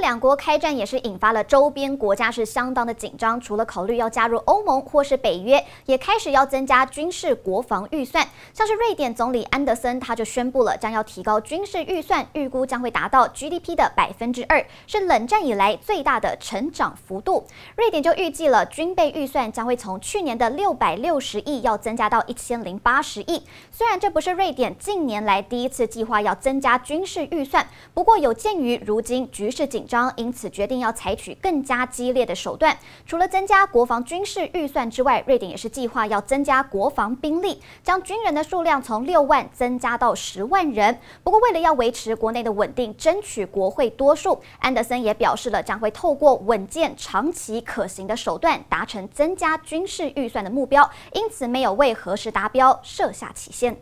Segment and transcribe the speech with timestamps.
[0.00, 8.28] 两国开战也是引发了周边国家是相当的紧张，除了考虑要加入欧盟或是北约，也开始要增加军事国防预算。
[8.52, 17.46] 像是瑞典总理安德森，他就宣布了将要提高军事预算，预估将会达到 GDP 的百分之二，是冷战以来最大的成长幅度。
[17.76, 23.42] 瑞典就预计了军备预算将会从去年的六百六十亿要增加到一千零八十亿。
[23.70, 29.85] 虽然这不是瑞典近年来第一次计划要增加军事预算，不过有鉴于如今局势紧。
[29.86, 32.76] 张，因此决定要采取更加激烈的手段。
[33.06, 40.98] 除了增加国防军事预算之外，瑞典也是计划要增加国防兵力，将军人的数量从六万增加到十万人。
[41.22, 50.90] 不过，为了要维持国内的稳定，争取国会多数，安德森也表示了将会透过稳健、长期可行的手段达成增加军事预算的目标。
[51.12, 53.76] 因此，没有为何时达标设下期限。